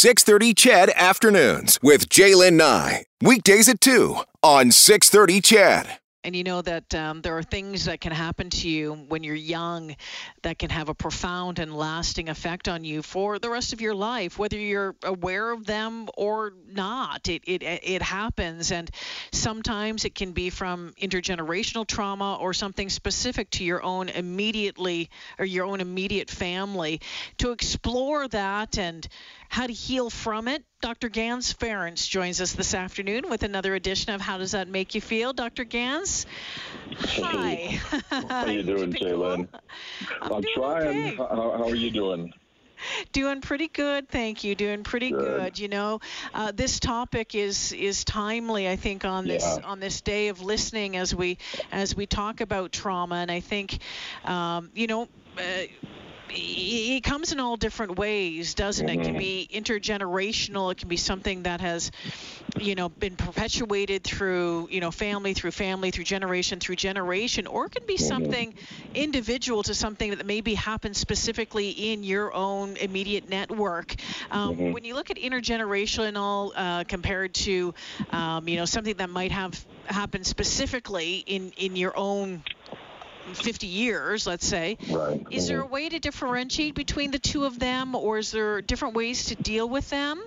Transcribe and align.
630 0.00 0.54
CHED 0.54 0.90
Afternoons 0.96 1.78
with 1.82 2.08
Jaylen 2.08 2.54
Nye. 2.54 3.04
Weekdays 3.20 3.68
at 3.68 3.82
2 3.82 4.16
on 4.42 4.70
630 4.70 5.42
CHED. 5.42 5.98
And 6.24 6.36
you 6.36 6.44
know 6.44 6.60
that 6.60 6.94
um, 6.94 7.22
there 7.22 7.36
are 7.38 7.42
things 7.42 7.86
that 7.86 8.00
can 8.00 8.12
happen 8.12 8.50
to 8.50 8.68
you 8.68 8.92
when 9.08 9.22
you're 9.22 9.34
young 9.34 9.96
that 10.42 10.58
can 10.58 10.68
have 10.68 10.90
a 10.90 10.94
profound 10.94 11.58
and 11.58 11.74
lasting 11.74 12.28
effect 12.28 12.68
on 12.68 12.84
you 12.84 13.02
for 13.02 13.38
the 13.38 13.48
rest 13.48 13.72
of 13.72 13.80
your 13.80 13.94
life, 13.94 14.38
whether 14.38 14.58
you're 14.58 14.94
aware 15.02 15.50
of 15.50 15.64
them 15.64 16.08
or 16.16 16.52
not. 16.66 17.28
It, 17.28 17.42
it, 17.46 17.62
it 17.62 18.02
happens. 18.02 18.70
And 18.70 18.90
sometimes 19.32 20.04
it 20.04 20.14
can 20.14 20.32
be 20.32 20.50
from 20.50 20.92
intergenerational 21.00 21.86
trauma 21.86 22.36
or 22.36 22.52
something 22.52 22.90
specific 22.90 23.50
to 23.52 23.64
your 23.64 23.82
own 23.82 24.10
immediately 24.10 25.08
or 25.38 25.46
your 25.46 25.64
own 25.64 25.80
immediate 25.80 26.30
family. 26.30 27.00
To 27.38 27.52
explore 27.52 28.28
that 28.28 28.76
and 28.76 29.08
how 29.50 29.66
to 29.66 29.72
heal 29.72 30.08
from 30.10 30.48
it. 30.48 30.64
Dr. 30.80 31.08
Ganz 31.10 31.52
Ferrance 31.52 32.06
joins 32.06 32.40
us 32.40 32.52
this 32.52 32.72
afternoon 32.72 33.28
with 33.28 33.42
another 33.42 33.74
edition 33.74 34.14
of 34.14 34.20
How 34.20 34.38
Does 34.38 34.52
That 34.52 34.68
Make 34.68 34.94
You 34.94 35.00
Feel? 35.00 35.32
Dr. 35.32 35.64
Ganz, 35.64 36.24
hi. 36.96 37.80
How 38.10 38.46
are 38.46 38.50
you 38.50 38.62
doing, 38.62 38.92
Jaylen? 38.92 39.48
I'm, 40.22 40.32
I'm 40.32 40.44
trying. 40.54 40.86
Okay. 40.88 41.16
How, 41.16 41.26
how 41.58 41.68
are 41.68 41.74
you 41.74 41.90
doing? 41.90 42.32
Doing 43.12 43.40
pretty 43.42 43.68
good, 43.68 44.08
thank 44.08 44.42
you. 44.44 44.54
Doing 44.54 44.84
pretty 44.84 45.10
good. 45.10 45.40
Good. 45.54 45.58
You 45.58 45.68
know, 45.68 46.00
uh, 46.32 46.52
this 46.52 46.80
topic 46.80 47.34
is 47.34 47.72
is 47.72 48.04
timely. 48.04 48.68
I 48.68 48.76
think 48.76 49.04
on 49.04 49.26
this 49.26 49.42
Yeah. 49.42 49.66
on 49.66 49.80
this 49.80 50.00
day 50.00 50.28
of 50.28 50.40
listening 50.40 50.96
as 50.96 51.14
we 51.14 51.36
as 51.72 51.94
we 51.94 52.06
talk 52.06 52.40
about 52.40 52.72
trauma, 52.72 53.16
and 53.16 53.30
I 53.30 53.40
think, 53.40 53.80
um, 54.24 54.70
you 54.74 54.86
know. 54.86 55.08
Uh, 55.36 55.42
it 56.32 57.02
comes 57.04 57.32
in 57.32 57.40
all 57.40 57.56
different 57.56 57.98
ways, 57.98 58.54
doesn't 58.54 58.88
it? 58.88 58.94
It 58.94 59.02
can 59.02 59.14
Mhm. 59.14 59.16
be 59.16 59.48
intergenerational. 59.52 60.70
It 60.72 60.78
can 60.78 60.88
be 60.88 60.96
something 60.96 61.42
that 61.44 61.60
has, 61.60 61.90
you 62.58 62.74
know, 62.74 62.88
been 62.88 63.16
perpetuated 63.16 64.04
through, 64.04 64.68
you 64.70 64.80
know, 64.80 64.90
family 64.90 65.34
through 65.34 65.52
family 65.52 65.90
through 65.90 66.04
generation 66.04 66.60
through 66.60 66.76
generation, 66.76 67.46
or 67.46 67.66
it 67.66 67.72
can 67.72 67.86
be 67.86 67.96
something 67.96 68.54
individual 68.94 69.62
to 69.64 69.74
something 69.74 70.10
that 70.10 70.26
maybe 70.26 70.54
happens 70.54 70.98
specifically 70.98 71.70
in 71.70 72.02
your 72.02 72.32
own 72.34 72.76
immediate 72.76 73.28
network. 73.28 73.94
Um, 74.30 74.58
Mhm. 74.58 74.70
When 74.70 74.84
you 74.84 74.94
look 74.94 75.10
at 75.10 75.16
intergenerational 75.16 76.52
uh, 76.54 76.84
compared 76.84 77.34
to, 77.34 77.74
um, 78.10 78.48
you 78.48 78.56
know, 78.56 78.64
something 78.64 78.96
that 78.96 79.10
might 79.10 79.32
have 79.32 79.64
happened 79.86 80.26
specifically 80.26 81.18
in 81.26 81.50
in 81.56 81.76
your 81.76 81.96
own 81.96 82.42
50 83.34 83.66
years, 83.66 84.26
let's 84.26 84.46
say. 84.46 84.78
Right. 84.90 85.24
Is 85.30 85.48
there 85.48 85.62
a 85.62 85.66
Mhm. 85.66 85.70
way 85.70 85.88
to 85.88 85.98
differentiate 85.98 86.74
between 86.74 87.10
the 87.10 87.18
two 87.18 87.44
of 87.44 87.58
them, 87.58 87.94
or 87.94 88.18
is 88.18 88.30
there 88.30 88.60
different 88.62 88.94
ways 88.94 89.26
to 89.26 89.34
deal 89.36 89.68
with 89.68 89.88
them? 89.90 90.20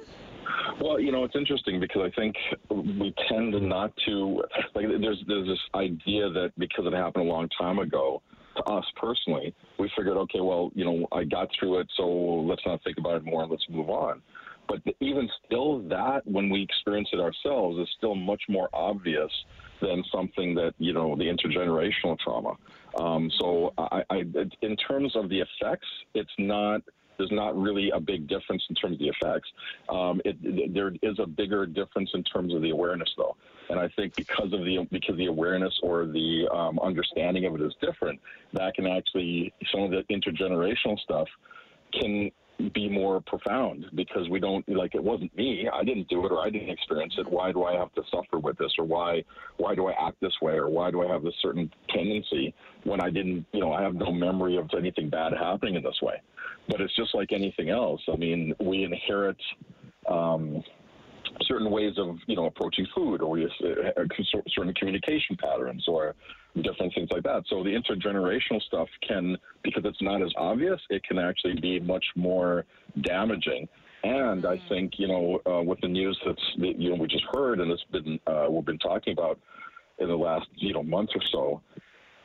Well, 0.80 1.00
you 1.00 1.12
know, 1.12 1.24
it's 1.24 1.36
interesting 1.36 1.80
because 1.80 2.02
I 2.02 2.10
think 2.10 2.36
we 2.70 3.14
tend 3.30 3.52
not 3.62 3.96
to 4.06 4.44
like. 4.76 4.88
There's 4.88 5.24
there's 5.28 5.48
this 5.48 5.60
idea 5.76 6.30
that 6.30 6.52
because 6.58 6.86
it 6.86 6.94
happened 6.94 7.28
a 7.28 7.32
long 7.32 7.50
time 7.50 7.80
ago, 7.80 8.22
to 8.58 8.64
us 8.64 8.86
personally, 8.96 9.54
we 9.78 9.90
figured, 9.96 10.18
okay, 10.18 10.42
well, 10.42 10.72
you 10.76 10.86
know, 10.86 11.08
I 11.12 11.24
got 11.24 11.50
through 11.58 11.80
it, 11.80 11.88
so 11.96 12.08
let's 12.08 12.66
not 12.66 12.84
think 12.84 12.98
about 12.98 13.18
it 13.18 13.26
more 13.26 13.44
and 13.44 13.52
let's 13.52 13.66
move 13.70 13.90
on. 13.90 14.22
But 14.68 14.82
even 15.00 15.30
still, 15.46 15.80
that 15.90 16.26
when 16.26 16.50
we 16.50 16.62
experience 16.62 17.10
it 17.12 17.20
ourselves 17.20 17.78
is 17.80 17.88
still 17.98 18.16
much 18.16 18.44
more 18.48 18.70
obvious 18.74 19.32
than 19.82 20.04
something 20.12 20.56
that 20.56 20.74
you 20.78 20.94
know 20.94 21.16
the 21.16 21.26
intergenerational 21.26 22.18
trauma. 22.20 22.56
Um, 22.98 23.32
so, 23.40 23.74
I, 23.78 24.04
I, 24.10 24.24
in 24.62 24.76
terms 24.78 25.16
of 25.16 25.30
the 25.30 25.42
effects, 25.42 25.88
it's 26.14 26.32
not. 26.38 26.82
There's 27.20 27.32
not 27.32 27.56
really 27.56 27.92
a 27.92 28.00
big 28.00 28.28
difference 28.28 28.64
in 28.70 28.76
terms 28.76 28.96
of 28.96 29.00
the 29.00 29.10
effects. 29.10 29.48
Um, 29.88 30.20
it, 30.26 30.74
there 30.74 30.92
is 31.04 31.20
a 31.20 31.28
bigger 31.28 31.68
difference 31.68 32.10
in 32.16 32.24
terms 32.24 32.56
of 32.56 32.64
the 32.64 32.72
awareness, 32.72 33.10
though, 33.16 33.38
and 33.70 33.80
I 33.80 33.88
think 33.90 34.16
because 34.16 34.52
of 34.52 34.66
the 34.66 34.88
because 34.92 35.16
the 35.18 35.28
awareness 35.28 35.80
or 35.84 36.08
the 36.08 36.48
um, 36.52 36.80
understanding 36.80 37.46
of 37.46 37.54
it 37.54 37.62
is 37.62 37.74
different, 37.82 38.20
that 38.54 38.74
can 38.74 38.88
actually 38.88 39.54
some 39.72 39.84
of 39.84 39.92
the 39.92 40.04
intergenerational 40.12 41.00
stuff 41.00 41.28
can 41.94 42.32
be 42.70 42.90
more 42.90 43.22
profound 43.22 43.86
because 43.96 44.30
we 44.30 44.40
don't 44.40 44.68
like 44.70 44.96
it 44.96 45.04
wasn't 45.04 45.36
me. 45.36 45.68
I 45.72 45.84
didn't 45.84 46.08
do 46.08 46.26
it 46.26 46.32
or 46.32 46.40
i 46.40 46.50
didn't 46.50 46.70
experience 46.70 47.16
it. 47.18 47.30
Why 47.30 47.52
do 47.52 47.64
i 47.64 47.74
have 47.74 47.94
to 47.94 48.04
suffer 48.12 48.40
with 48.40 48.58
this 48.58 48.72
or 48.78 48.86
why 48.86 49.24
why 49.58 49.76
do 49.76 49.88
i 49.88 49.94
act 50.00 50.18
this 50.22 50.34
way 50.42 50.54
or 50.54 50.70
why 50.70 50.92
do 50.92 51.02
i 51.04 51.12
have 51.12 51.24
this 51.24 51.34
certain 51.42 51.72
tendency 51.90 52.54
when 52.84 53.02
i 53.02 53.10
didn't 53.10 53.46
you 53.54 53.60
know 53.60 53.74
i 53.74 53.82
have 53.82 53.96
no 53.96 54.12
memory 54.12 54.58
of 54.58 54.70
anything 54.78 55.10
bad 55.10 55.34
happening 55.34 55.76
in 55.76 55.84
this 55.84 56.02
way? 56.02 56.22
But 56.68 56.80
it's 56.80 56.96
just 56.96 57.14
like 57.14 57.32
anything 57.32 57.70
else. 57.70 58.02
I 58.12 58.16
mean 58.16 58.54
we 58.60 58.84
inherit 58.84 59.38
um, 60.10 60.64
certain 61.42 61.70
ways 61.70 61.94
of 61.98 62.18
you 62.28 62.36
know 62.36 62.46
approaching 62.46 62.88
food 62.96 63.22
or 63.22 63.40
uh, 63.40 64.04
certain 64.56 64.74
communication 64.74 65.36
patterns 65.38 65.86
or 65.88 66.16
different 66.62 66.94
things 66.94 67.10
like 67.12 67.24
that. 67.24 67.44
So 67.48 67.64
the 67.64 67.72
intergenerational 67.72 68.62
stuff 68.64 68.88
can 69.08 69.38
because 69.64 69.84
it's 69.86 70.02
not 70.02 70.22
as 70.22 70.32
obvious 70.38 70.80
it 70.90 71.04
can 71.04 71.18
actually 71.18 71.60
be 71.60 71.80
much 71.80 72.06
more 72.16 72.66
damaging. 73.02 73.68
And 74.04 74.46
i 74.46 74.62
think 74.68 75.00
you 75.00 75.08
know 75.08 75.40
uh, 75.46 75.64
with 75.64 75.80
the 75.80 75.88
news 75.88 76.20
that's 76.26 76.42
that, 76.60 76.78
you 76.78 76.90
know 76.90 76.96
we 76.96 77.08
just 77.08 77.24
heard 77.34 77.62
and 77.62 77.72
it's 77.72 77.86
been 77.92 78.20
uh, 78.28 78.48
we've 78.50 78.66
been 78.66 78.80
talking 78.80 79.14
about 79.14 79.40
in 80.00 80.10
the 80.10 80.16
last 80.16 80.48
you 80.56 80.74
know 80.74 80.84
month 80.84 81.12
or 81.16 81.22
so 81.32 81.62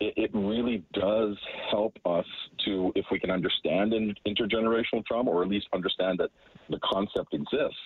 it, 0.00 0.14
it 0.16 0.30
really 0.34 0.82
does 0.92 1.36
help 1.70 1.96
us 2.04 2.26
to 2.64 2.92
if 2.94 3.04
we 3.10 3.18
can 3.18 3.30
understand 3.30 3.92
in, 3.92 4.14
intergenerational 4.26 5.04
trauma 5.06 5.30
or 5.30 5.42
at 5.42 5.48
least 5.48 5.66
understand 5.72 6.18
that 6.18 6.30
the 6.68 6.78
concept 6.82 7.32
exists 7.32 7.78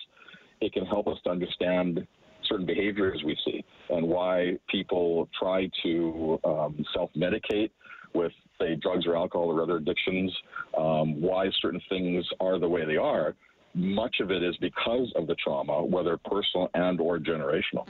it 0.63 0.73
can 0.73 0.85
help 0.85 1.07
us 1.07 1.17
to 1.25 1.29
understand 1.29 2.05
certain 2.45 2.65
behaviors 2.65 3.21
we 3.25 3.37
see 3.45 3.63
and 3.89 4.07
why 4.07 4.57
people 4.69 5.29
try 5.37 5.69
to 5.83 6.39
um, 6.43 6.85
self-medicate 6.93 7.69
with 8.13 8.31
say 8.59 8.75
drugs 8.75 9.05
or 9.05 9.15
alcohol 9.15 9.47
or 9.47 9.61
other 9.61 9.77
addictions 9.77 10.31
um, 10.77 11.21
why 11.21 11.49
certain 11.61 11.81
things 11.89 12.25
are 12.39 12.59
the 12.59 12.67
way 12.67 12.85
they 12.85 12.97
are. 12.97 13.35
Much 13.75 14.17
of 14.19 14.29
it 14.29 14.43
is 14.43 14.55
because 14.57 15.11
of 15.15 15.25
the 15.27 15.35
trauma 15.35 15.83
whether 15.83 16.17
personal 16.17 16.69
and 16.75 16.99
or 16.99 17.17
generational 17.17 17.87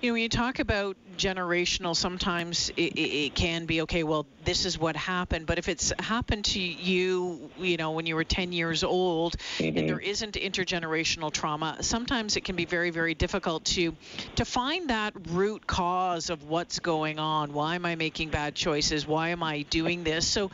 You 0.00 0.08
know, 0.10 0.12
when 0.14 0.22
you 0.22 0.28
talk 0.28 0.58
about 0.58 0.96
generational, 1.16 1.94
sometimes 1.94 2.70
it, 2.76 2.92
it, 2.94 3.00
it 3.26 3.34
can 3.34 3.66
be 3.66 3.82
okay. 3.82 4.02
Well, 4.02 4.26
this 4.44 4.64
is 4.64 4.78
what 4.78 4.96
happened, 4.96 5.46
but 5.46 5.58
if 5.58 5.68
it's 5.68 5.92
happened 5.98 6.44
to 6.46 6.60
you, 6.60 7.50
you 7.58 7.76
know, 7.76 7.90
when 7.92 8.06
you 8.06 8.14
were 8.14 8.24
10 8.24 8.52
years 8.52 8.82
old, 8.84 9.36
Mhm. 9.58 9.76
and 9.78 9.88
there 9.88 9.98
isn't 9.98 10.34
intergenerational 10.34 11.32
trauma, 11.32 11.76
sometimes 11.82 12.36
it 12.36 12.44
can 12.44 12.56
be 12.56 12.64
very, 12.64 12.90
very 12.90 13.14
difficult 13.14 13.64
to 13.66 13.96
to 14.36 14.44
find 14.44 14.90
that 14.90 15.12
root 15.28 15.66
cause 15.66 16.30
of 16.30 16.44
what's 16.44 16.78
going 16.78 17.18
on. 17.18 17.52
Why 17.52 17.74
am 17.74 17.84
I 17.84 17.96
making 17.96 18.30
bad 18.30 18.54
choices? 18.54 19.06
Why 19.06 19.30
am 19.30 19.42
I 19.42 19.62
doing 19.62 20.04
this? 20.04 20.26
So, 20.26 20.50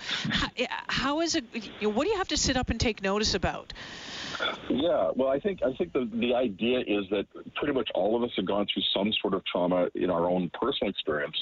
h- 0.58 0.66
how 0.88 1.20
is 1.20 1.34
it? 1.34 1.44
You 1.54 1.62
know, 1.82 1.88
what 1.90 2.04
do 2.04 2.10
you 2.10 2.16
have 2.18 2.28
to 2.28 2.36
sit 2.36 2.56
up 2.56 2.70
and 2.70 2.80
take 2.80 3.02
notice 3.02 3.34
about? 3.34 3.72
Yeah, 4.68 5.10
well, 5.14 5.28
I 5.28 5.38
think 5.40 5.60
I 5.62 5.72
think 5.76 5.92
the 5.92 6.08
the 6.14 6.34
idea 6.34 6.80
is 6.80 7.04
that 7.10 7.26
pretty 7.54 7.72
much 7.72 7.88
all 7.94 8.16
of 8.16 8.22
us 8.22 8.30
have 8.36 8.46
gone 8.46 8.66
through 8.72 8.82
some 8.94 9.12
sort 9.20 9.34
of 9.34 9.44
trauma 9.44 9.88
in 9.94 10.10
our 10.10 10.26
own 10.26 10.50
personal 10.60 10.90
experience 10.90 11.36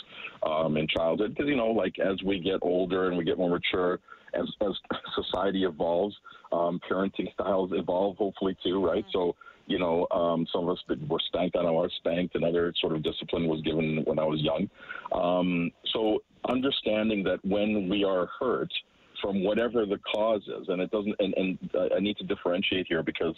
um, 0.45 0.77
in 0.77 0.87
childhood. 0.89 1.35
Because 1.35 1.49
you 1.49 1.57
know, 1.57 1.69
like 1.69 1.99
as 1.99 2.23
we 2.23 2.41
get 2.41 2.59
older 2.63 3.09
and 3.09 3.17
we 3.17 3.25
get 3.25 3.39
more 3.39 3.51
mature, 3.51 4.01
as 4.35 4.47
as 4.61 4.73
society 5.15 5.65
evolves, 5.65 6.17
um, 6.53 6.81
parenting 6.89 7.33
styles 7.33 7.71
evolve, 7.73 8.17
hopefully 8.17 8.57
too, 8.63 8.85
right? 8.85 9.05
So. 9.13 9.35
You 9.67 9.79
know, 9.79 10.07
um, 10.11 10.47
some 10.53 10.69
of 10.69 10.77
us 10.77 10.85
were 11.09 11.19
spanked. 11.27 11.57
I 11.57 11.63
know 11.63 11.79
I 11.79 11.83
was 11.85 11.93
spanked. 11.97 12.35
Another 12.35 12.71
sort 12.83 12.95
of 12.95 13.03
discipline 13.03 13.49
was 13.49 13.63
given 13.63 14.03
when 14.05 14.19
I 14.19 14.25
was 14.25 14.43
young. 14.43 14.69
Um, 15.11 15.71
so 15.91 16.23
understanding 16.47 17.25
that 17.25 17.43
when 17.45 17.89
we 17.89 18.05
are 18.05 18.29
hurt, 18.39 18.71
from 19.25 19.43
whatever 19.43 19.87
the 19.87 19.99
cause 20.15 20.43
is. 20.43 20.69
And 20.69 20.83
it 20.83 20.91
doesn't, 20.91 21.17
and, 21.19 21.35
and 21.35 21.59
uh, 21.75 21.95
I 21.97 22.01
need 22.01 22.19
to 22.19 22.25
differentiate 22.25 22.87
here 22.87 23.03
because 23.03 23.35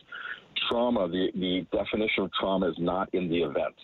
trauma, 0.68 1.06
the, 1.08 1.28
the 1.34 1.64
definition 1.70 2.24
of 2.24 2.32
trauma 2.32 2.68
is 2.68 2.76
not 2.78 3.08
in 3.14 3.28
the 3.30 3.42
event. 3.42 3.76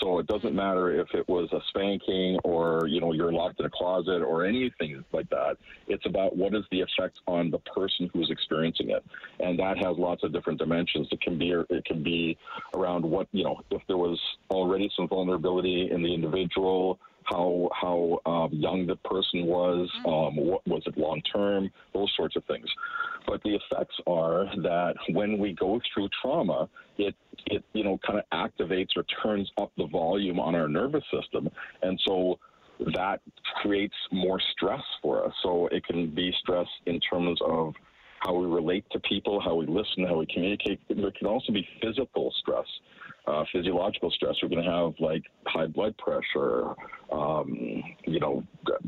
So 0.00 0.20
it 0.20 0.28
doesn't 0.28 0.54
matter 0.54 1.00
if 1.00 1.08
it 1.12 1.28
was 1.28 1.48
a 1.52 1.58
spanking 1.70 2.38
or, 2.44 2.86
you 2.86 3.00
know, 3.00 3.12
you're 3.12 3.32
locked 3.32 3.58
in 3.58 3.66
a 3.66 3.70
closet 3.70 4.22
or 4.22 4.46
anything 4.46 5.04
like 5.12 5.28
that. 5.30 5.56
It's 5.88 6.06
about 6.06 6.36
what 6.36 6.54
is 6.54 6.62
the 6.70 6.82
effect 6.82 7.18
on 7.26 7.50
the 7.50 7.58
person 7.58 8.08
who's 8.12 8.30
experiencing 8.30 8.90
it. 8.90 9.04
And 9.40 9.58
that 9.58 9.76
has 9.78 9.98
lots 9.98 10.22
of 10.22 10.32
different 10.32 10.60
dimensions. 10.60 11.08
It 11.10 11.20
can 11.20 11.36
be, 11.36 11.50
it 11.50 11.84
can 11.84 12.04
be 12.04 12.38
around 12.74 13.04
what, 13.04 13.26
you 13.32 13.42
know, 13.42 13.60
if 13.72 13.82
there 13.88 13.96
was 13.96 14.20
already 14.50 14.88
some 14.96 15.08
vulnerability 15.08 15.88
in 15.90 16.00
the 16.04 16.14
individual, 16.14 17.00
how 17.30 17.68
how 17.72 18.20
um, 18.30 18.52
young 18.52 18.86
the 18.86 18.96
person 18.96 19.46
was, 19.46 19.88
um, 20.06 20.36
what 20.36 20.66
was 20.66 20.82
it 20.86 20.96
long 20.96 21.20
term, 21.32 21.70
those 21.94 22.12
sorts 22.16 22.36
of 22.36 22.44
things. 22.44 22.68
But 23.26 23.42
the 23.42 23.56
effects 23.56 23.96
are 24.06 24.46
that 24.62 24.94
when 25.10 25.38
we 25.38 25.52
go 25.52 25.80
through 25.92 26.08
trauma, 26.22 26.68
it 26.96 27.14
it 27.46 27.64
you 27.72 27.84
know 27.84 27.98
kind 28.06 28.18
of 28.18 28.24
activates 28.32 28.96
or 28.96 29.04
turns 29.22 29.50
up 29.58 29.72
the 29.76 29.86
volume 29.86 30.40
on 30.40 30.54
our 30.54 30.68
nervous 30.68 31.04
system, 31.12 31.48
and 31.82 32.00
so 32.06 32.38
that 32.94 33.20
creates 33.60 33.96
more 34.12 34.40
stress 34.52 34.82
for 35.02 35.26
us. 35.26 35.32
So 35.42 35.66
it 35.68 35.84
can 35.84 36.14
be 36.14 36.32
stress 36.40 36.68
in 36.86 37.00
terms 37.00 37.38
of 37.44 37.74
how 38.20 38.34
we 38.34 38.46
relate 38.46 38.84
to 38.90 39.00
people, 39.00 39.40
how 39.40 39.54
we 39.54 39.66
listen, 39.66 40.04
how 40.06 40.18
we 40.18 40.26
communicate. 40.26 40.80
There 40.88 41.12
can 41.12 41.26
also 41.26 41.52
be 41.52 41.66
physical 41.82 42.32
stress, 42.40 42.66
uh, 43.28 43.44
physiological 43.52 44.10
stress. 44.10 44.36
We're 44.42 44.48
going 44.48 44.64
to 44.64 44.70
have 44.70 44.94
like 44.98 45.22
high 45.46 45.66
blood 45.66 45.96
pressure, 45.98 46.74
um, 47.12 47.82
you 48.06 48.20
know, 48.20 48.42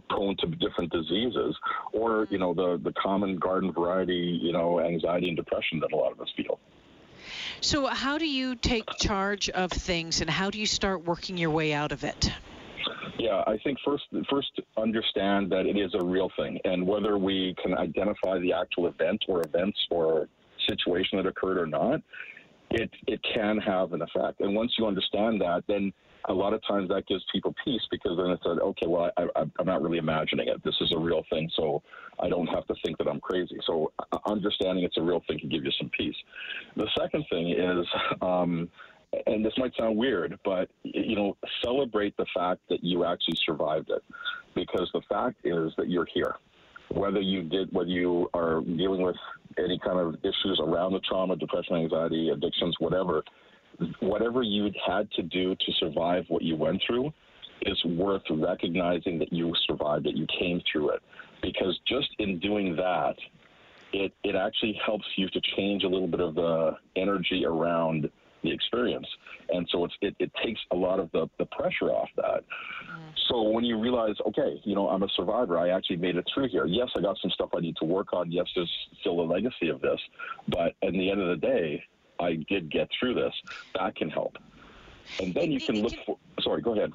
prone 0.09 0.37
to 0.39 0.47
different 0.47 0.93
diseases, 0.93 1.57
or 1.93 2.27
you 2.31 2.39
know 2.39 2.55
the 2.55 2.81
the 2.83 2.93
common 2.93 3.37
garden 3.37 3.73
variety, 3.73 4.39
you 4.43 4.53
know, 4.53 4.81
anxiety 4.81 5.29
and 5.29 5.37
depression 5.37 5.81
that 5.81 5.93
a 5.93 5.97
lot 5.97 6.13
of 6.13 6.21
us 6.21 6.29
feel. 6.37 6.59
So, 7.61 7.87
how 7.87 8.19
do 8.19 8.27
you 8.27 8.55
take 8.55 8.85
charge 8.99 9.51
of 9.51 9.71
things, 9.71 10.21
and 10.21 10.31
how 10.31 10.51
do 10.51 10.59
you 10.59 10.67
start 10.67 11.05
working 11.05 11.37
your 11.37 11.51
way 11.51 11.73
out 11.73 11.93
of 11.93 12.05
it? 12.05 12.33
Yeah, 13.19 13.45
I 13.47 13.59
think 13.63 13.79
first 13.85 14.05
first 14.31 14.61
understand 14.79 15.53
that 15.53 15.67
it 15.67 15.77
is 15.77 15.95
a 15.95 16.05
real 16.05 16.31
thing, 16.39 16.59
and 16.65 16.87
whether 16.87 17.19
we 17.19 17.55
can 17.63 17.77
identify 17.77 18.39
the 18.39 18.53
actual 18.55 18.87
event 18.87 19.23
or 19.29 19.43
events 19.43 19.79
or 19.91 20.29
situation 20.69 21.19
that 21.19 21.27
occurred 21.27 21.59
or 21.59 21.67
not, 21.67 22.01
it 22.71 22.91
it 23.07 23.21
can 23.23 23.59
have 23.59 23.93
an 23.93 24.03
effect. 24.03 24.41
And 24.41 24.55
once 24.55 24.73
you 24.79 24.87
understand 24.87 25.41
that, 25.41 25.65
then 25.69 25.93
a 26.29 26.35
lot 26.35 26.53
of 26.53 26.61
times 26.67 26.89
that 26.89 27.07
gives 27.07 27.25
people 27.33 27.55
peace 27.65 27.81
because 27.91 28.17
then 28.17 28.31
it's 28.31 28.45
like, 28.45 28.61
okay, 28.61 28.87
well, 28.87 29.11
I, 29.17 29.23
I, 29.37 29.45
I'm 29.59 29.67
not 29.67 29.83
really 29.83 29.99
imagining 29.99 30.49
it. 30.49 30.63
This 30.63 30.77
is 30.81 30.93
a 30.93 30.99
real 30.99 31.23
thing, 31.31 31.51
so 31.57 31.83
I 32.19 32.29
don't 32.29 32.47
have 32.49 32.67
to 32.67 32.75
think 32.85 32.99
that 32.99 33.09
I'm 33.09 33.21
crazy. 33.21 33.59
So 33.67 33.91
uh, 33.99 34.19
understanding 34.27 34.85
it's 34.85 34.99
a 34.99 35.03
real 35.03 35.23
thing 35.27 35.39
can 35.39 35.49
give 35.49 35.65
you 35.65 35.73
some 35.79 35.91
peace. 35.97 36.17
The 36.77 36.89
second 36.99 37.25
thing 37.31 37.51
is. 37.51 37.87
Um, 38.21 38.69
and 39.27 39.45
this 39.45 39.53
might 39.59 39.73
sound 39.77 39.97
weird, 39.97 40.39
but 40.45 40.71
you 40.85 41.17
know, 41.17 41.37
celebrate 41.65 42.17
the 42.17 42.27
fact 42.33 42.61
that 42.69 42.85
you 42.85 43.05
actually 43.05 43.37
survived 43.45 43.91
it, 43.91 44.05
because 44.55 44.89
the 44.95 45.01
fact 45.09 45.35
is 45.43 45.73
that 45.79 45.89
you're 45.89 46.07
here. 46.15 46.37
Whether 46.93 47.21
you 47.21 47.43
did, 47.43 47.73
whether 47.73 47.91
you 47.91 48.31
are 48.35 48.61
dealing 48.61 49.03
with 49.03 49.17
any 49.59 49.79
kind 49.79 49.99
of 49.99 50.15
issues 50.23 50.61
around 50.63 50.93
the 50.93 51.01
trauma, 51.01 51.37
depression, 51.37 51.77
anxiety, 51.77 52.31
addictions, 52.31 52.77
whatever, 52.79 53.25
whatever 54.01 54.43
you 54.43 54.71
had 54.87 55.11
to 55.13 55.23
do 55.23 55.55
to 55.55 55.73
survive 55.79 56.25
what 56.29 56.43
you 56.43 56.57
went 56.57 56.83
through 56.87 57.13
is 57.63 57.83
worth 57.85 58.23
recognizing 58.31 59.19
that 59.19 59.33
you 59.33 59.53
survived 59.67 60.07
it, 60.07 60.17
you 60.17 60.27
came 60.39 60.63
through 60.71 60.91
it, 60.91 61.03
because 61.43 61.79
just 61.87 62.09
in 62.19 62.39
doing 62.39 62.77
that, 62.77 63.17
it 63.93 64.13
it 64.23 64.35
actually 64.37 64.79
helps 64.85 65.07
you 65.17 65.29
to 65.31 65.41
change 65.57 65.83
a 65.83 65.89
little 65.89 66.07
bit 66.07 66.21
of 66.21 66.35
the 66.35 66.77
energy 66.97 67.45
around 67.45 68.09
the 68.43 68.53
experience. 68.53 69.07
And 69.51 69.69
so 69.71 69.85
it, 69.85 70.15
it 70.19 70.31
takes 70.45 70.61
a 70.71 70.77
lot 70.77 71.01
of 71.01 71.11
the, 71.13 71.29
the 71.39 71.47
pressure 71.47 71.91
off 71.91 72.09
that. 72.17 72.45
Mm. 72.91 72.99
So 73.29 73.43
when 73.43 73.65
you 73.65 73.79
realize, 73.79 74.17
okay, 74.27 74.61
you 74.65 74.75
know, 74.75 74.89
I'm 74.89 75.03
a 75.03 75.09
survivor, 75.17 75.59
I 75.59 75.71
actually 75.71 75.97
made 75.97 76.17
it 76.17 76.27
through 76.33 76.49
here. 76.49 76.67
Yes, 76.67 76.89
I 76.97 77.01
got 77.01 77.17
some 77.21 77.31
stuff 77.31 77.51
I 77.57 77.61
need 77.61 77.77
to 77.77 77.85
work 77.85 78.13
on. 78.13 78.31
Yes, 78.31 78.47
there's 78.55 78.71
still 79.01 79.21
a 79.21 79.23
legacy 79.23 79.69
of 79.69 79.81
this. 79.81 80.01
But 80.49 80.75
at 80.83 80.93
the 80.93 81.11
end 81.11 81.21
of 81.21 81.29
the 81.29 81.47
day, 81.47 81.85
I 82.19 82.45
did 82.49 82.71
get 82.71 82.89
through 82.99 83.15
this. 83.15 83.35
That 83.75 83.97
can 83.97 84.11
help. 84.11 84.37
And 85.21 85.35
then 85.35 85.51
you 85.51 85.61
can 85.61 85.83
look 85.83 85.95
for, 86.07 86.19
sorry, 86.41 86.63
go 86.63 86.75
ahead. 86.75 86.93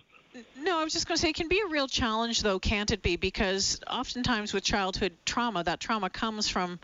No, 0.59 0.77
I 0.80 0.83
was 0.83 0.92
just 0.92 1.07
going 1.07 1.15
to 1.15 1.21
say 1.21 1.30
it 1.30 1.36
can 1.36 1.47
be 1.47 1.62
a 1.62 1.69
real 1.69 1.88
challenge, 1.88 2.42
though, 2.42 2.59
can't 2.59 2.92
it 2.92 3.01
be? 3.01 3.15
Because 3.15 3.80
oftentimes 3.89 4.53
with 4.53 4.63
childhood 4.63 5.13
trauma, 5.25 5.63
that 5.63 5.80
trauma 5.80 6.09
comes 6.09 6.50
from 6.50 6.80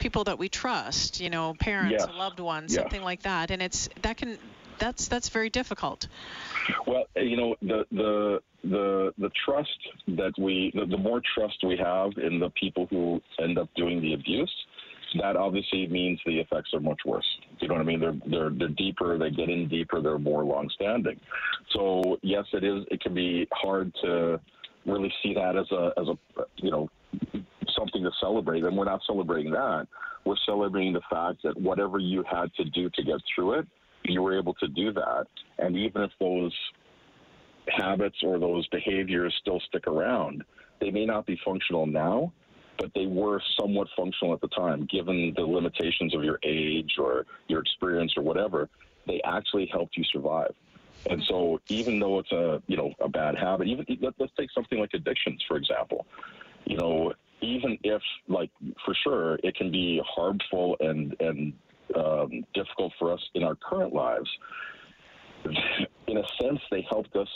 people 0.00 0.24
that 0.24 0.38
we 0.38 0.48
trust, 0.48 1.20
you 1.20 1.30
know, 1.30 1.54
parents, 1.60 2.04
yes. 2.06 2.08
loved 2.16 2.40
ones, 2.40 2.72
yes. 2.72 2.82
something 2.82 3.02
like 3.02 3.22
that, 3.22 3.50
and 3.50 3.62
it's 3.62 3.88
that 4.02 4.16
can 4.16 4.38
that's 4.80 5.06
that's 5.06 5.28
very 5.28 5.50
difficult. 5.50 6.08
Well, 6.86 7.04
you 7.14 7.36
know, 7.36 7.56
the 7.62 7.84
the 7.92 8.40
the 8.64 9.14
the 9.18 9.30
trust 9.44 9.78
that 10.08 10.32
we 10.38 10.72
the, 10.74 10.86
the 10.86 10.96
more 10.96 11.22
trust 11.34 11.58
we 11.64 11.76
have 11.76 12.12
in 12.16 12.40
the 12.40 12.50
people 12.50 12.86
who 12.90 13.22
end 13.40 13.58
up 13.58 13.68
doing 13.76 14.00
the 14.00 14.14
abuse, 14.14 14.52
that 15.20 15.36
obviously 15.36 15.86
means 15.86 16.18
the 16.26 16.40
effects 16.40 16.74
are 16.74 16.80
much 16.80 17.00
worse. 17.04 17.26
You 17.60 17.68
know 17.68 17.74
what 17.74 17.82
I 17.82 17.84
mean? 17.84 18.00
They're 18.00 18.16
they're 18.26 18.50
they're 18.50 18.68
deeper. 18.68 19.18
They 19.18 19.30
get 19.30 19.48
in 19.48 19.68
deeper. 19.68 20.00
They're 20.00 20.18
more 20.18 20.42
long-standing. 20.44 21.20
So 21.72 22.18
yes, 22.22 22.46
it 22.52 22.64
is. 22.64 22.84
It 22.90 23.00
can 23.00 23.14
be 23.14 23.46
hard 23.52 23.94
to 24.02 24.40
really 24.86 25.12
see 25.22 25.34
that 25.34 25.56
as 25.56 25.70
a 25.70 25.92
as 25.98 26.08
a 26.08 26.16
you 26.56 26.70
know 26.70 26.88
to 28.04 28.12
celebrate. 28.20 28.64
And 28.64 28.76
we're 28.76 28.84
not 28.84 29.00
celebrating 29.06 29.52
that. 29.52 29.86
We're 30.24 30.36
celebrating 30.46 30.92
the 30.92 31.02
fact 31.10 31.42
that 31.44 31.58
whatever 31.58 31.98
you 31.98 32.24
had 32.30 32.52
to 32.54 32.64
do 32.64 32.90
to 32.90 33.02
get 33.02 33.20
through 33.34 33.60
it, 33.60 33.66
you 34.04 34.22
were 34.22 34.38
able 34.38 34.54
to 34.54 34.68
do 34.68 34.92
that. 34.92 35.26
And 35.58 35.76
even 35.76 36.02
if 36.02 36.10
those 36.20 36.54
habits 37.68 38.16
or 38.22 38.38
those 38.38 38.66
behaviors 38.68 39.34
still 39.40 39.60
stick 39.68 39.86
around, 39.86 40.44
they 40.80 40.90
may 40.90 41.06
not 41.06 41.26
be 41.26 41.38
functional 41.44 41.86
now, 41.86 42.32
but 42.78 42.90
they 42.94 43.06
were 43.06 43.40
somewhat 43.58 43.88
functional 43.96 44.32
at 44.34 44.40
the 44.40 44.48
time, 44.48 44.86
given 44.90 45.32
the 45.36 45.42
limitations 45.42 46.14
of 46.14 46.24
your 46.24 46.38
age 46.42 46.92
or 46.98 47.26
your 47.48 47.60
experience 47.60 48.14
or 48.16 48.22
whatever. 48.22 48.68
They 49.06 49.20
actually 49.24 49.68
helped 49.72 49.96
you 49.96 50.04
survive. 50.04 50.54
And 51.08 51.22
so, 51.28 51.60
even 51.68 51.98
though 51.98 52.18
it's 52.18 52.32
a 52.32 52.62
you 52.66 52.76
know 52.76 52.92
a 53.00 53.08
bad 53.08 53.36
habit, 53.36 53.68
even 53.68 53.86
let's 54.18 54.32
take 54.38 54.50
something 54.52 54.78
like 54.78 54.90
addictions 54.92 55.42
for 55.48 55.56
example. 55.56 56.06
You 56.66 56.76
know, 56.76 57.12
even 57.42 57.78
if 57.82 58.02
like 58.28 58.50
for 58.84 58.94
sure 59.02 59.38
it 59.42 59.54
can 59.56 59.70
be 59.70 60.00
harmful 60.06 60.76
and 60.80 61.16
and 61.20 61.52
um, 61.96 62.44
difficult 62.54 62.92
for 62.98 63.12
us 63.12 63.20
in 63.34 63.42
our 63.42 63.56
current 63.56 63.92
lives 63.92 64.28
in 66.06 66.18
a 66.18 66.24
sense 66.40 66.60
they 66.70 66.86
helped 66.88 67.16
us 67.16 67.28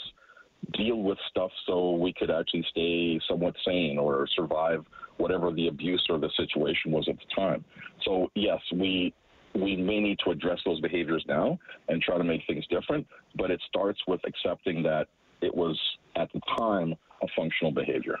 deal 0.73 0.97
with 0.97 1.17
stuff 1.29 1.51
so 1.67 1.91
we 1.91 2.13
could 2.13 2.31
actually 2.31 2.65
stay 2.69 3.19
somewhat 3.27 3.55
sane 3.65 3.97
or 3.97 4.27
survive 4.35 4.85
whatever 5.17 5.51
the 5.51 5.67
abuse 5.67 6.05
or 6.09 6.17
the 6.17 6.29
situation 6.37 6.91
was 6.91 7.07
at 7.07 7.15
the 7.17 7.35
time. 7.35 7.63
So 8.03 8.31
yes 8.35 8.59
we 8.73 9.13
we 9.53 9.75
may 9.77 10.01
need 10.01 10.19
to 10.25 10.31
address 10.31 10.59
those 10.65 10.81
behaviors 10.81 11.23
now 11.27 11.57
and 11.87 12.01
try 12.01 12.17
to 12.17 12.23
make 12.23 12.41
things 12.45 12.65
different 12.67 13.07
but 13.35 13.51
it 13.51 13.61
starts 13.67 13.99
with 14.07 14.19
accepting 14.25 14.83
that 14.83 15.07
it 15.41 15.53
was 15.53 15.79
at 16.15 16.31
the 16.33 16.41
time 16.57 16.93
a 17.21 17.27
functional 17.35 17.71
behavior 17.71 18.17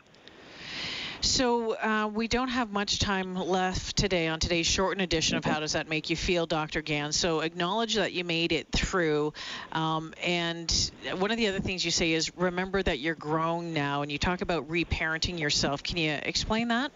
so 1.25 1.75
uh, 1.75 2.07
we 2.07 2.27
don't 2.27 2.49
have 2.49 2.71
much 2.71 2.99
time 2.99 3.35
left 3.35 3.95
today 3.95 4.27
on 4.27 4.39
today's 4.39 4.67
shortened 4.67 5.01
edition 5.01 5.37
of 5.37 5.43
How 5.43 5.59
Does 5.59 5.73
That 5.73 5.89
Make 5.89 6.09
You 6.09 6.15
Feel, 6.15 6.45
Dr. 6.45 6.81
Ganz. 6.81 7.17
So 7.17 7.39
acknowledge 7.39 7.95
that 7.95 8.13
you 8.13 8.23
made 8.23 8.51
it 8.51 8.67
through. 8.71 9.33
Um, 9.71 10.13
and 10.23 10.71
one 11.17 11.31
of 11.31 11.37
the 11.37 11.47
other 11.47 11.59
things 11.59 11.83
you 11.83 11.91
say 11.91 12.11
is 12.13 12.35
remember 12.37 12.81
that 12.83 12.99
you're 12.99 13.15
grown 13.15 13.73
now, 13.73 14.03
and 14.03 14.11
you 14.11 14.17
talk 14.17 14.41
about 14.41 14.69
reparenting 14.69 15.39
yourself. 15.39 15.83
Can 15.83 15.97
you 15.97 16.11
explain 16.11 16.67
that? 16.69 16.91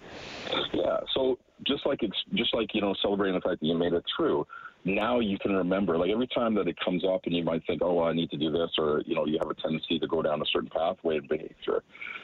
Yeah. 0.73 0.99
So 1.13 1.39
just 1.65 1.85
like 1.85 2.03
it's 2.03 2.17
just 2.33 2.53
like 2.53 2.73
you 2.73 2.81
know 2.81 2.93
celebrating 3.01 3.35
the 3.35 3.41
fact 3.41 3.59
that 3.59 3.65
you 3.65 3.75
made 3.75 3.93
it 3.93 4.03
through 4.15 4.45
now 4.85 5.19
you 5.19 5.37
can 5.37 5.53
remember 5.53 5.97
like 5.97 6.09
every 6.09 6.27
time 6.27 6.55
that 6.55 6.67
it 6.67 6.77
comes 6.83 7.03
up 7.03 7.21
and 7.25 7.35
you 7.35 7.44
might 7.44 7.61
think 7.68 7.81
oh 7.83 7.94
well, 7.95 8.07
i 8.07 8.13
need 8.13 8.30
to 8.30 8.37
do 8.37 8.49
this 8.49 8.69
or 8.77 9.01
you 9.06 9.13
know 9.13 9.25
you 9.25 9.37
have 9.37 9.49
a 9.49 9.54
tendency 9.56 9.99
to 9.99 10.07
go 10.07 10.21
down 10.21 10.42
a 10.42 10.45
certain 10.54 10.69
pathway 10.69 11.18
of 11.18 11.27
behavior 11.27 11.83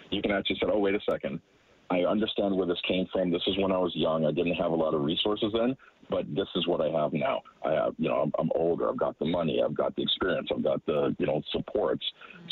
you 0.09 0.21
can 0.21 0.31
actually 0.31 0.55
say 0.55 0.67
oh 0.71 0.79
wait 0.79 0.95
a 0.95 0.99
second 1.09 1.41
I 1.89 1.99
understand 1.99 2.55
where 2.55 2.67
this 2.67 2.79
came 2.87 3.07
from. 3.11 3.31
This 3.31 3.43
is 3.47 3.57
when 3.57 3.71
I 3.71 3.77
was 3.77 3.91
young. 3.95 4.25
I 4.25 4.31
didn't 4.31 4.55
have 4.55 4.71
a 4.71 4.75
lot 4.75 4.93
of 4.93 5.01
resources 5.01 5.51
then, 5.53 5.77
but 6.09 6.25
this 6.33 6.47
is 6.55 6.67
what 6.67 6.81
I 6.81 6.89
have 6.89 7.13
now. 7.13 7.41
I 7.63 7.73
have, 7.73 7.93
you 7.97 8.09
know, 8.09 8.21
I'm, 8.21 8.31
I'm 8.39 8.49
older. 8.55 8.89
I've 8.89 8.97
got 8.97 9.17
the 9.19 9.25
money. 9.25 9.61
I've 9.63 9.75
got 9.75 9.95
the 9.95 10.01
experience. 10.01 10.49
I've 10.51 10.63
got 10.63 10.83
the, 10.85 11.15
you 11.19 11.27
know, 11.27 11.41
supports. 11.51 12.03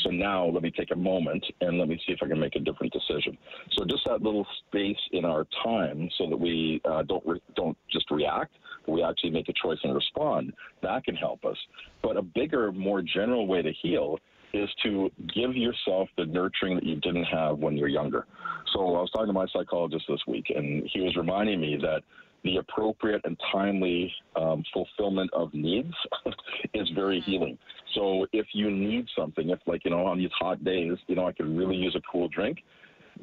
So 0.02 0.10
now 0.10 0.46
let 0.46 0.62
me 0.62 0.70
take 0.70 0.92
a 0.92 0.96
moment 0.96 1.44
and 1.60 1.78
let 1.78 1.88
me 1.88 2.00
see 2.06 2.12
if 2.12 2.20
I 2.22 2.28
can 2.28 2.38
make 2.38 2.54
a 2.54 2.60
different 2.60 2.92
decision. 2.92 3.36
So 3.72 3.84
just 3.84 4.04
that 4.06 4.22
little 4.22 4.46
space 4.68 4.96
in 5.12 5.24
our 5.24 5.46
time, 5.64 6.08
so 6.18 6.28
that 6.30 6.36
we 6.36 6.80
uh, 6.84 7.02
don't 7.02 7.26
re- 7.26 7.42
don't 7.56 7.76
just 7.90 8.10
react. 8.10 8.52
We 8.86 9.02
actually 9.02 9.30
make 9.30 9.48
a 9.48 9.54
choice 9.60 9.78
and 9.82 9.94
respond. 9.94 10.52
That 10.82 11.04
can 11.04 11.16
help 11.16 11.44
us. 11.44 11.56
But 12.02 12.16
a 12.16 12.22
bigger, 12.22 12.70
more 12.70 13.02
general 13.02 13.46
way 13.46 13.62
to 13.62 13.72
heal 13.82 14.18
is 14.52 14.68
to 14.84 15.10
give 15.34 15.56
yourself 15.56 16.08
the 16.16 16.24
nurturing 16.26 16.76
that 16.76 16.84
you 16.84 16.96
didn't 16.96 17.24
have 17.24 17.58
when 17.58 17.76
you're 17.76 17.88
younger. 17.88 18.26
So 18.74 18.80
I 18.80 19.00
was 19.00 19.10
talking 19.10 19.28
to 19.28 19.32
my 19.32 19.46
psychologist 19.52 20.04
this 20.08 20.20
week, 20.26 20.46
and 20.54 20.88
he 20.92 21.00
was 21.00 21.14
reminding 21.16 21.60
me 21.60 21.78
that 21.80 22.02
the 22.42 22.56
appropriate 22.56 23.22
and 23.24 23.38
timely 23.52 24.12
um, 24.36 24.62
fulfillment 24.72 25.30
of 25.32 25.54
needs 25.54 25.94
is 26.74 26.88
very 26.94 27.20
mm-hmm. 27.20 27.30
healing. 27.30 27.58
So 27.94 28.26
if 28.32 28.46
you 28.52 28.70
need 28.70 29.06
something, 29.16 29.50
if 29.50 29.60
like 29.66 29.84
you 29.84 29.90
know 29.92 30.04
on 30.06 30.18
these 30.18 30.32
hot 30.38 30.62
days, 30.64 30.92
you 31.06 31.14
know 31.14 31.26
I 31.26 31.32
could 31.32 31.56
really 31.56 31.76
use 31.76 31.94
a 31.96 32.02
cool 32.10 32.28
drink. 32.28 32.58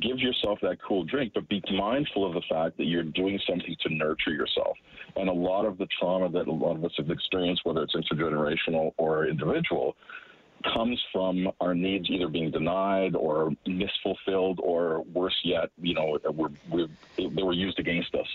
Give 0.01 0.17
yourself 0.19 0.59
that 0.61 0.77
cool 0.87 1.03
drink, 1.03 1.33
but 1.35 1.49
be 1.49 1.61
mindful 1.69 2.25
of 2.25 2.33
the 2.33 2.41
fact 2.49 2.77
that 2.77 2.85
you're 2.85 3.03
doing 3.03 3.37
something 3.47 3.75
to 3.81 3.93
nurture 3.93 4.31
yourself. 4.31 4.77
And 5.17 5.27
a 5.27 5.33
lot 5.33 5.65
of 5.65 5.77
the 5.77 5.87
trauma 5.99 6.29
that 6.29 6.47
a 6.47 6.51
lot 6.51 6.77
of 6.77 6.85
us 6.85 6.93
have 6.97 7.09
experienced, 7.09 7.63
whether 7.65 7.83
it's 7.83 7.93
intergenerational 7.93 8.93
or 8.95 9.27
individual, 9.27 9.97
comes 10.63 11.01
from 11.11 11.51
our 11.59 11.73
needs 11.73 12.09
either 12.09 12.27
being 12.27 12.51
denied 12.51 13.15
or 13.15 13.51
misfulfilled, 13.67 14.59
or 14.59 15.01
worse 15.13 15.37
yet, 15.43 15.69
you 15.81 15.93
know, 15.93 16.19
we're, 16.31 16.49
we're, 16.69 16.87
they 17.17 17.43
were 17.43 17.53
used 17.53 17.79
against 17.79 18.13
us 18.15 18.27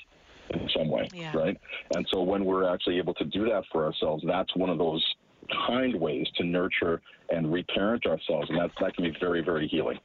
in 0.50 0.68
some 0.76 0.88
way, 0.88 1.08
yeah. 1.12 1.36
right? 1.36 1.60
And 1.94 2.06
so 2.12 2.22
when 2.22 2.44
we're 2.44 2.72
actually 2.72 2.98
able 2.98 3.14
to 3.14 3.24
do 3.24 3.48
that 3.48 3.64
for 3.72 3.84
ourselves, 3.84 4.24
that's 4.26 4.54
one 4.56 4.70
of 4.70 4.78
those 4.78 5.04
kind 5.66 5.94
ways 5.94 6.26
to 6.36 6.44
nurture 6.44 7.00
and 7.30 7.52
reparent 7.52 8.06
ourselves, 8.06 8.48
and 8.50 8.58
that 8.58 8.70
that 8.80 8.94
can 8.94 9.04
be 9.04 9.16
very, 9.18 9.42
very 9.42 9.66
healing. 9.68 9.98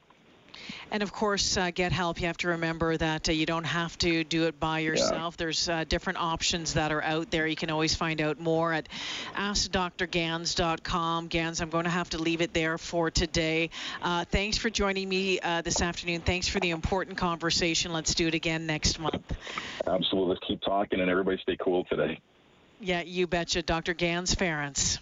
And 0.92 1.04
of 1.04 1.12
course, 1.14 1.58
uh, 1.58 1.72
get 1.72 1.92
help. 1.92 2.20
You 2.20 2.28
have 2.28 2.38
to 2.38 2.50
remember 2.50 2.98
that 2.98 3.30
uh, 3.30 3.32
you 3.32 3.46
don't 3.46 3.64
have 3.64 3.98
to 4.00 4.24
do 4.24 4.48
it 4.48 4.60
by 4.60 4.80
yourself. 4.80 5.36
Yeah. 5.36 5.46
There's 5.46 5.70
uh, 5.70 5.86
different 5.88 6.20
options 6.20 6.74
that 6.74 6.92
are 6.92 7.02
out 7.02 7.32
there. 7.32 7.48
You 7.48 7.56
can 7.56 7.70
always 7.70 7.96
find 7.96 8.22
out 8.22 8.40
more 8.40 8.74
at 8.74 8.90
AskDrGanz.com. 9.36 11.28
Ganz, 11.28 11.62
I'm 11.62 11.70
going 11.70 11.86
to 11.86 11.90
have 11.90 12.10
to 12.12 12.18
leave 12.18 12.42
it 12.42 12.54
there 12.54 12.78
for 12.78 13.10
today. 13.10 13.70
Uh, 14.02 14.26
thanks 14.26 14.58
for 14.58 14.70
joining 14.70 15.08
me 15.08 15.40
uh, 15.40 15.62
this 15.62 15.82
afternoon. 15.82 16.22
Thanks 16.22 16.48
for 16.48 16.60
the 16.60 16.72
important 16.72 17.18
conversation. 17.18 17.94
Let's 17.94 18.14
do 18.14 18.28
it 18.28 18.34
again 18.34 18.66
next 18.66 19.00
month. 19.00 19.24
Absolutely. 19.88 20.30
Let's 20.34 20.46
keep 20.48 20.62
talking, 20.62 21.00
and 21.00 21.10
everybody 21.10 21.38
stay 21.42 21.58
cool 21.60 21.86
today. 21.86 22.20
Yeah, 22.80 23.02
you 23.02 23.28
betcha. 23.28 23.62
Dr. 23.62 23.94
Ganz 23.94 24.34
Ferrance. 24.34 25.00